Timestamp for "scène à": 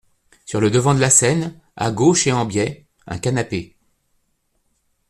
1.11-1.91